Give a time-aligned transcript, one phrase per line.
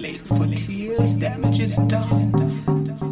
[0.00, 3.09] late for tears, damage is done.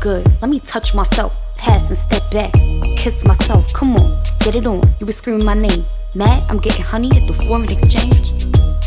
[0.00, 0.26] Good.
[0.40, 2.52] Let me touch myself, pass and step back.
[2.96, 4.82] Kiss myself, come on, get it on.
[5.00, 5.84] You was screaming my name.
[6.14, 8.32] Mad, I'm getting honey at the foreign exchange.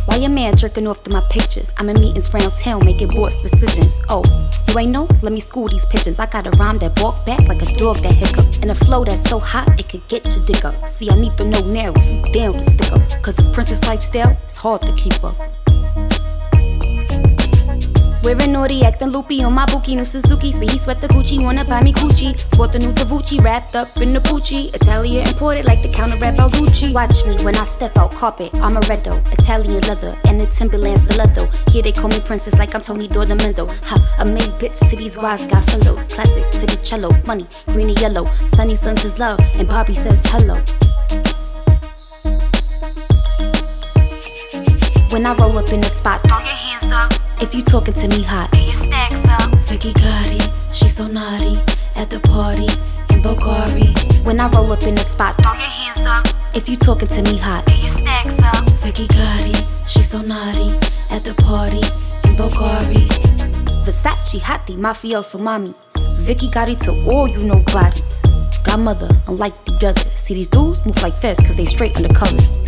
[0.05, 1.71] Why your man jerking off to my pictures?
[1.77, 4.01] I'm in meetings round town making boss decisions.
[4.09, 4.23] Oh,
[4.67, 5.07] you ain't know?
[5.21, 6.17] Let me school these pigeons.
[6.17, 8.61] I got a rhyme that walk back like a dog that hiccups.
[8.61, 10.75] And a flow that's so hot it could get your dick up.
[10.89, 13.01] See, I need to know now if you down to stick up.
[13.21, 15.35] Cause this princess lifestyle is hard to keep up.
[18.23, 20.51] Wearing naughty, acting loopy on my bookie, new Suzuki.
[20.51, 22.37] See, he sweat the Gucci, wanna buy me Gucci.
[22.37, 24.73] Sport the new Davucci, wrapped up in the Pucci.
[24.75, 26.93] Italian imported like the counter rap Balducci.
[26.93, 31.49] Watch me when I step out, carpet, Amaretto, Italian leather, and the Timberland stiletto.
[31.71, 33.67] Here they call me princess like I'm Tony Dornamendo.
[33.85, 36.07] Ha, I made bits to these wise guy fellows.
[36.07, 38.29] Classic to the cello, money, green and yellow.
[38.45, 40.61] Sunny sends his love, and Bobby says hello.
[45.09, 46.70] When I roll up in the spot, throw your hands.
[47.41, 49.49] If you talking to me hot, get your stacks up.
[49.65, 50.39] Vicki Gotti,
[50.71, 51.57] she so naughty
[51.95, 52.69] at the party
[53.13, 53.91] in Bogari.
[54.23, 56.27] When I roll up in the spot, throw your hands up.
[56.53, 58.63] If you talking to me hot, get your stacks up.
[58.83, 59.57] Vicki Gotti,
[59.87, 60.69] she so naughty
[61.09, 61.81] at the party
[62.29, 63.09] in Bogari.
[63.85, 65.73] Versace, hottie, mafioso, mommy.
[66.19, 68.21] Vicki Gotti to all you know bodies.
[68.63, 70.05] Godmother, unlike the others.
[70.15, 72.61] See these dudes move like fists cause they straight undercovers.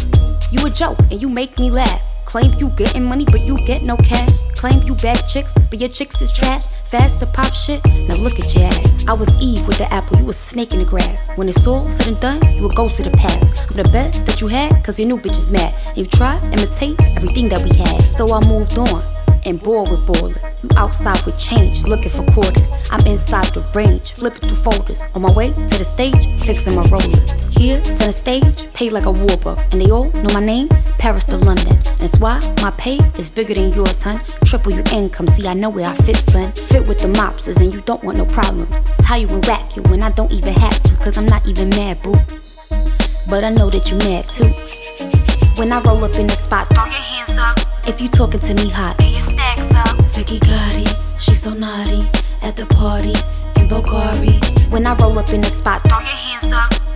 [0.52, 2.02] You a joke and you make me laugh.
[2.26, 4.34] Claim you getting money, but you get no cash.
[4.64, 6.68] Claim you bad chicks, but your chicks is trash.
[6.86, 9.06] Fast to pop shit, now look at your ass.
[9.10, 11.28] I was Eve with the apple, you was snake in the grass.
[11.36, 13.60] When it's all said and done, you a ghost to the past.
[13.60, 15.76] I'm the best that you had, cause your new bitch is mad.
[15.88, 18.04] And you try imitate everything that we had.
[18.04, 19.04] So I moved on
[19.44, 20.64] and bored with ballers.
[20.64, 22.70] You outside with change, looking for quarters.
[22.90, 25.02] I'm inside the range, flipping through folders.
[25.14, 27.53] On my way to the stage, fixing my rollers.
[27.64, 29.72] Here, center stage, paid like a warbuck.
[29.72, 30.68] And they all know my name,
[31.00, 31.80] Paris to London.
[31.96, 34.20] That's why my pay is bigger than yours, hun.
[34.44, 36.52] Triple your income, see, I know where I fit, son.
[36.52, 38.84] Fit with the mobsters, and you don't want no problems.
[39.04, 41.70] Tie you and whack you when I don't even have to, cause I'm not even
[41.70, 42.16] mad, boo.
[43.30, 44.52] But I know that you mad too.
[45.58, 47.60] When I roll up in the spot, throw your hands up.
[47.88, 49.96] If you talking to me hot, get your stacks up.
[50.12, 50.86] Vicki Gotti,
[51.18, 52.04] she so naughty
[52.42, 53.16] at the party
[53.56, 54.36] in Bogari.
[54.70, 56.33] When I roll up in the spot, throw your hands.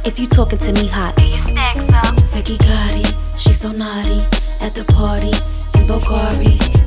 [0.07, 2.17] If you talking to me hot, get your stacks up.
[2.31, 4.23] Vicki Gotti, she so naughty
[4.61, 5.33] at the party
[5.77, 6.86] in Bogari.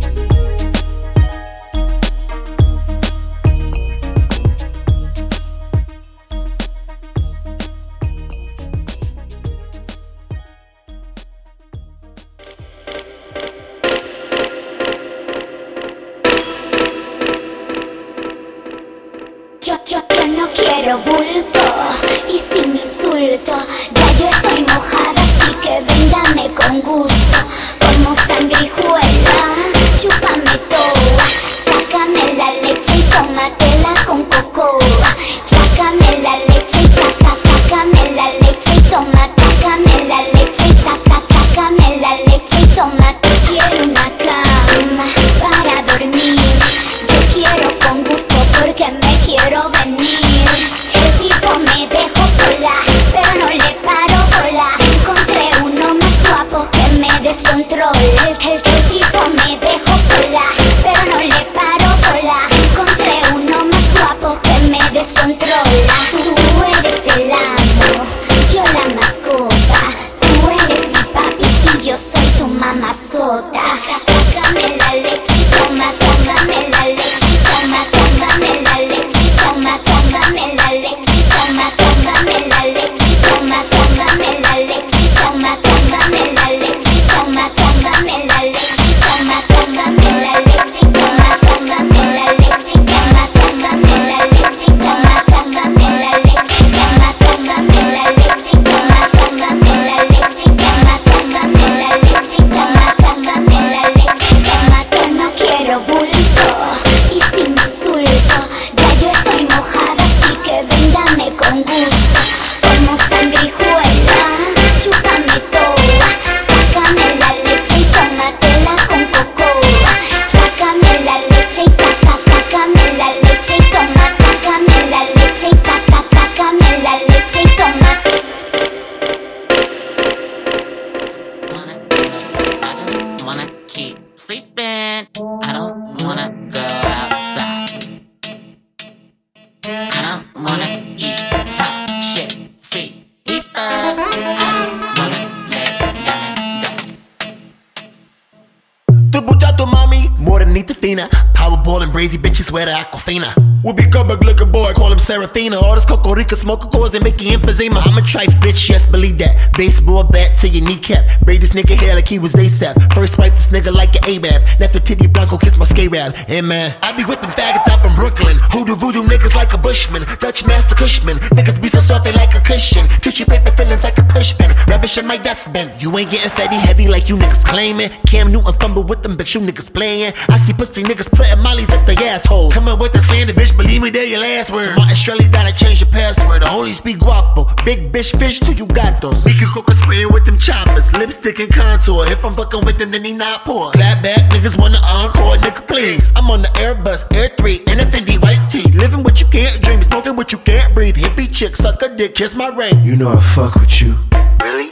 [155.10, 155.58] Serafina.
[155.58, 157.84] All this Coco Cocorica smoker cause and you emphysema.
[157.84, 159.56] I'm a trife bitch, yes, believe that.
[159.56, 161.20] Baseball bat to your kneecap.
[161.22, 162.94] Braid this nigga hair like he was ASAP.
[162.94, 164.42] First wipe this nigga like an Arab.
[164.60, 166.14] Nefertiti Blanco kiss my skate rap.
[166.28, 168.38] And man, I be with them faggots out from Brooklyn.
[168.52, 170.04] Hoodoo voodoo niggas like a Bushman.
[170.20, 171.18] Dutch master Cushman.
[171.34, 172.86] Niggas be so soft they like a cushion.
[173.00, 174.54] Tissue paper feelings like a pushpin.
[174.68, 175.72] Rubbish in my dustbin.
[175.80, 177.90] You ain't getting fatty heavy like you niggas claiming.
[178.06, 180.12] Cam Newton fumble with them bitch you niggas playing.
[180.28, 182.54] I see pussy niggas putting mollies up their assholes.
[182.54, 183.56] Come up with the slander, bitch.
[183.56, 184.99] Believe me, they're your last words.
[185.00, 186.42] Shirley gotta change your password.
[186.42, 187.44] I only speak guapo.
[187.64, 189.24] Big bitch fish till you got those.
[189.24, 190.92] We can cook a spray with them choppers.
[190.92, 192.04] Lipstick and contour.
[192.06, 193.72] If I'm fucking with them, then he not poor.
[193.72, 196.10] Clap back, niggas wanna encore, nigga, please.
[196.16, 198.70] I'm on the Airbus, Air 3, and Fendi white tee.
[198.72, 200.96] Living what you can't dream, smoking what you can't breathe.
[200.96, 202.84] Hippie chick, suck a dick, kiss my ring.
[202.84, 203.96] You know I fuck with you.
[204.42, 204.70] Really?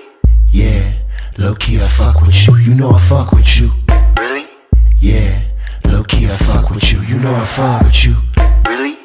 [0.50, 0.92] Yeah.
[1.38, 2.56] Low key, I fuck with you.
[2.56, 3.70] You know I fuck with you.
[4.18, 4.46] Really?
[4.98, 5.42] Yeah.
[5.86, 7.00] Low key, I fuck with you.
[7.00, 8.16] You know I fuck with you.
[8.66, 8.97] Really?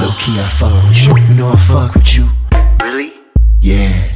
[0.00, 1.16] Low key, I fuck with you.
[1.16, 2.28] You know I fuck with you.
[2.80, 3.12] Really?
[3.60, 4.13] Yeah.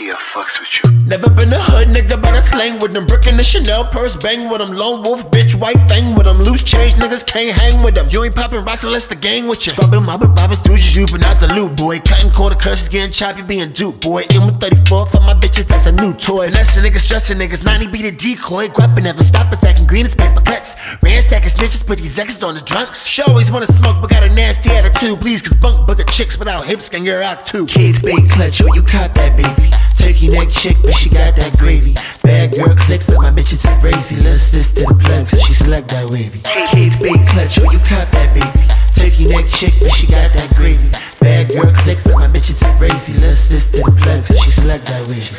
[0.00, 1.06] I fucks with you.
[1.08, 3.04] Never been a hood nigga, but I slang with them.
[3.04, 4.70] Brick in the Chanel purse, bang with them.
[4.70, 6.38] Lone wolf, bitch, white fang with them.
[6.38, 8.06] Loose change niggas can't hang with them.
[8.08, 9.72] You ain't popping rocks unless the gang with you.
[9.72, 11.98] Bobbin', mobbin', bobbin', stooges, you, but not the loot, boy.
[11.98, 14.22] Cutting quarter cushions, getting choppy, being duped, boy.
[14.30, 16.46] In with 34 for my bitches, that's a new toy.
[16.46, 18.68] Unless a nigga stressing niggas, 90 be the decoy.
[18.68, 20.76] Grappin' never stop us, acting green as paper cuts.
[21.02, 23.04] Ran stacking snitches, put these exes on the drunks.
[23.04, 25.20] She always wanna smoke, but got a nasty attitude.
[25.20, 27.66] Please, cause bunk, but the chicks without hips can get out too.
[27.66, 29.87] Kids, big clutch, oh, you caught that, baby.
[29.98, 31.94] Turkey neck chick, but she got that gravy.
[32.22, 34.16] Bad girl clicks up, my bitches is crazy.
[34.16, 36.40] Little sister the plug, so she slugged that wavy.
[36.70, 38.50] Kids, big clutch, oh, you caught that, baby.
[38.94, 40.90] Turkey neck chick, but she got that gravy.
[41.20, 43.12] Bad girl clicks up, my bitches is crazy.
[43.18, 45.36] Little sister the plug, so she slugged that wavy.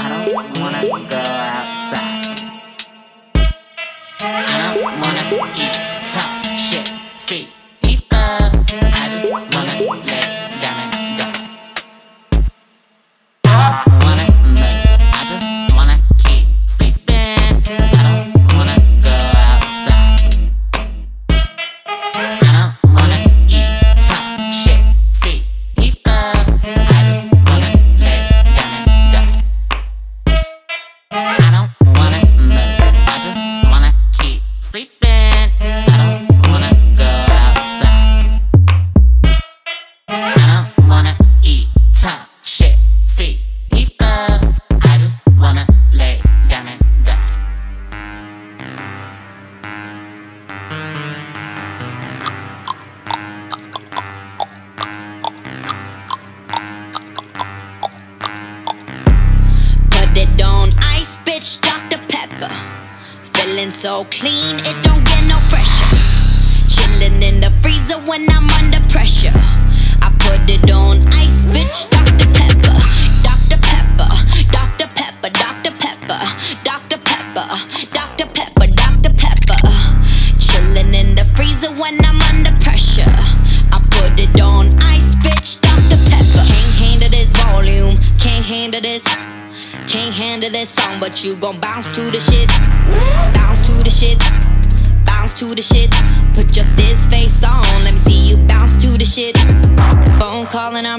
[0.00, 1.68] I don't wanna go outside.
[4.20, 5.67] I don't wanna
[68.18, 69.32] when I'm under pressure.
[70.02, 72.26] I put it on ice, bitch, Dr.
[72.34, 72.74] Pepper.
[73.22, 73.58] Dr.
[73.62, 74.10] Pepper,
[74.50, 74.88] Dr.
[74.94, 75.70] Pepper, Dr.
[75.78, 76.20] Pepper,
[76.64, 76.98] Dr.
[76.98, 77.48] Pepper,
[77.92, 78.26] Dr.
[78.34, 79.12] Pepper, Dr.
[79.14, 79.62] Pepper.
[80.38, 83.14] Chillin' in the freezer when I'm under pressure.
[83.70, 85.98] I put it on ice, bitch, Dr.
[86.10, 86.44] Pepper.
[86.46, 89.04] Can't handle this volume, can't handle this.
[89.86, 92.48] Can't handle this song, but you gon' bounce to the shit.
[93.34, 94.18] Bounce to the shit.
[95.04, 96.07] Bounce to the shit.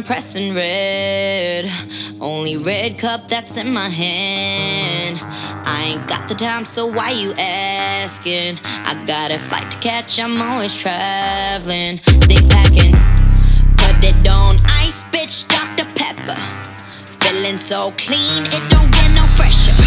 [0.10, 1.70] Pressing red.
[2.20, 5.20] Only red cup that's in my hand.
[5.68, 8.58] I ain't got the time, so why you asking?
[8.66, 12.00] I got a flight to catch, I'm always traveling.
[12.26, 12.98] Stay packing.
[13.78, 15.86] Put it on ice, bitch, Dr.
[15.94, 16.42] Pepper.
[17.22, 19.78] Feeling so clean, it don't get no fresher.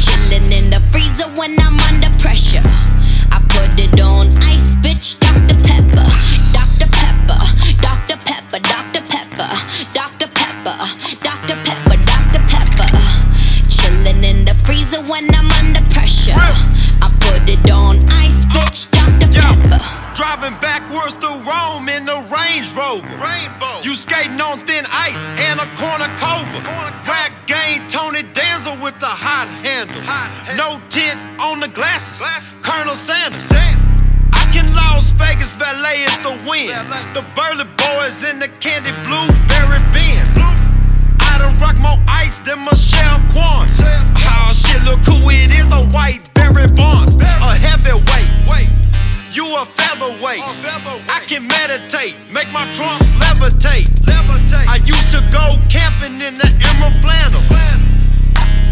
[0.00, 2.64] Chillin' in the freezer when I'm under pressure.
[3.30, 5.60] I put it on ice, bitch, Dr.
[5.68, 6.08] Pepper.
[6.56, 6.88] Dr.
[6.88, 7.40] Pepper,
[7.82, 8.16] Dr.
[8.16, 8.81] Pepper, Dr.
[20.22, 23.10] Driving backwards through Rome in the Range Rover.
[23.18, 23.82] Rainbow.
[23.82, 26.62] You skating on thin ice and a cornucopia.
[27.02, 30.06] Rap game Tony Danza with the hot handles.
[30.54, 32.22] No tint on the glasses.
[32.62, 33.50] Colonel Sanders.
[33.50, 36.70] I can Las Vegas valet is the win.
[37.18, 40.38] The Burley Boys in the candy blueberry Benz.
[41.18, 43.66] I done rock more ice than Michelle Kwan.
[44.14, 47.16] How oh, shit look cool it is a white Barry Bonds.
[47.18, 48.22] A heavyweight.
[49.32, 50.42] You a featherweight.
[51.08, 53.88] I can meditate, make my trunk levitate.
[54.68, 57.40] I used to go camping in the emerald flannel.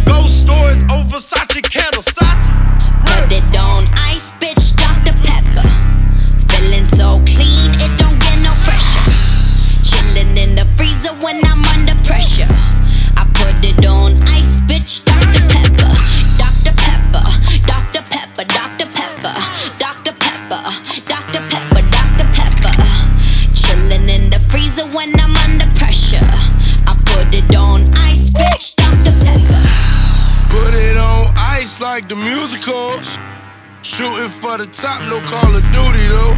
[0.04, 2.12] Ghost stories over Versace candles.
[2.12, 5.16] Put it on ice, bitch, Dr.
[5.24, 5.66] Pepper.
[6.52, 7.59] Feeling so clean,
[34.20, 36.36] For the top, no Call of Duty though.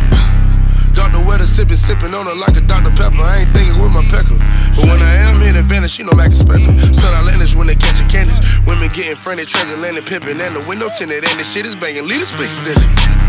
[0.95, 1.19] Dr.
[1.27, 2.95] Weather sipping, sipping on her like a Dr.
[2.95, 3.19] Pepper.
[3.19, 4.39] I ain't thinking with my pecker.
[4.79, 6.79] But when I am in advantage, she know Mac expected.
[6.95, 8.39] Sun outlandish when they catching candies.
[8.71, 10.39] Women getting friendly, transatlantic pimping.
[10.39, 12.07] And the window tinted, and the shit is banging.
[12.07, 12.79] Lead a speak still.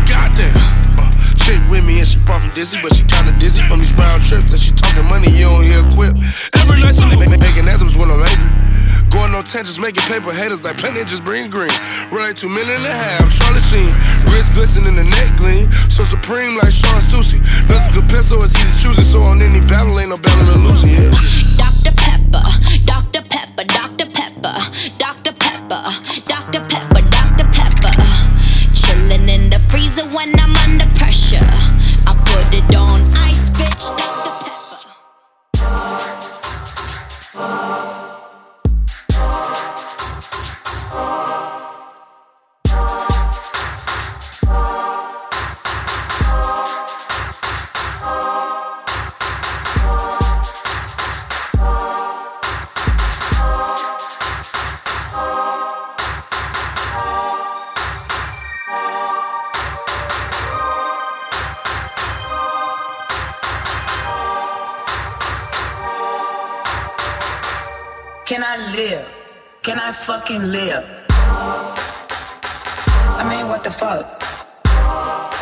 [0.06, 0.54] Goddamn.
[1.42, 4.22] Chick with me and she far from dizzy, but she kinda dizzy from these round
[4.22, 4.54] trips.
[4.54, 6.14] And she talking money, you don't hear a quip.
[6.62, 8.63] Every night, make, making anthems when I'm angry.
[9.14, 11.70] Going on tangents, making paper haters like plenty just bring green.
[12.10, 13.94] Right, two million and a half, Charlie Sheen.
[14.34, 15.70] Wrist glistening, in the neck gleam.
[15.86, 17.38] So supreme like Sean Susie.
[17.70, 19.04] Nothing compares, so it's easy choosing.
[19.04, 21.43] So on any battle, ain't no battle to lose, yeah.
[68.26, 69.06] Can I live?
[69.62, 70.82] Can I fucking live?
[73.20, 74.18] I mean, what the fuck?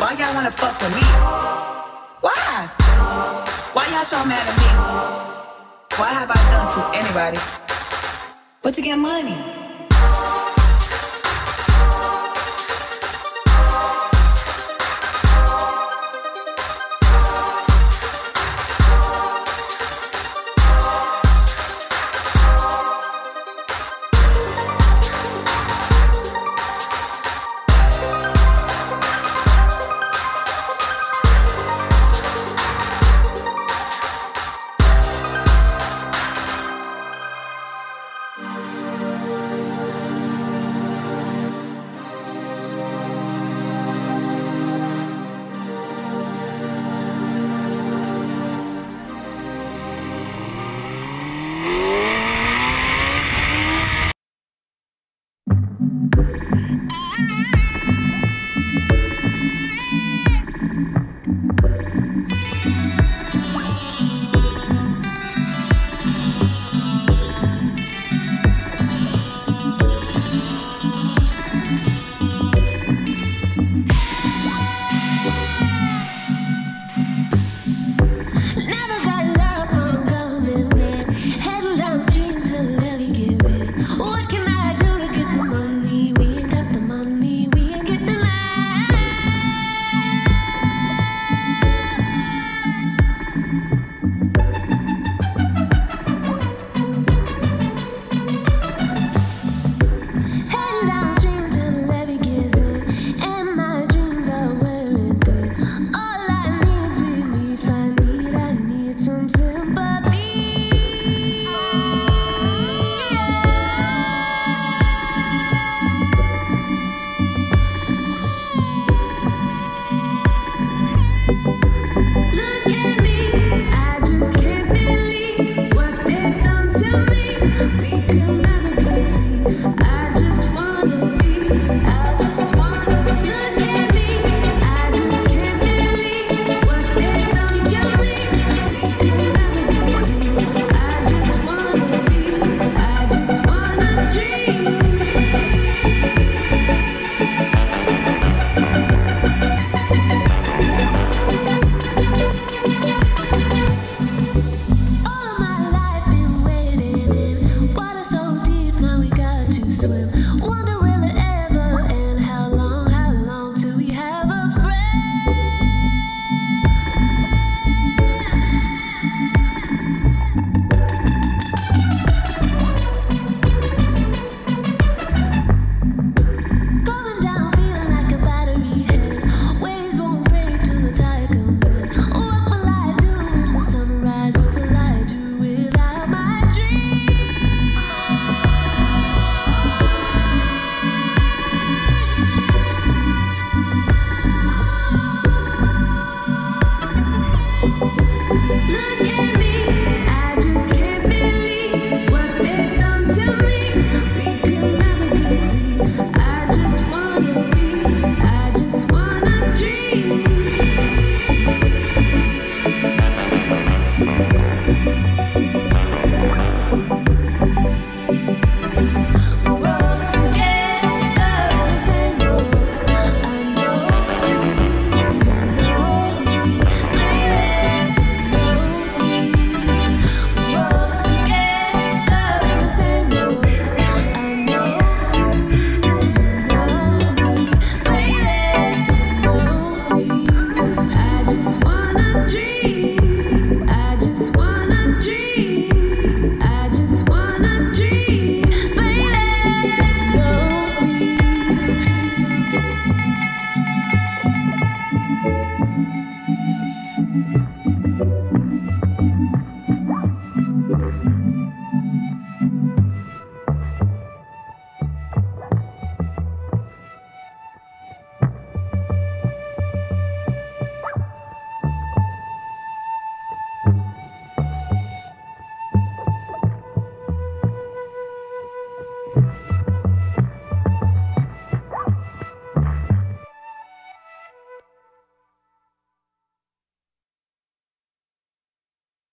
[0.01, 1.01] Why y'all wanna fuck with me?
[2.19, 2.67] Why?
[3.71, 4.69] Why y'all so mad at me?
[5.97, 7.39] What have I done to anybody?
[8.61, 9.62] But to get money.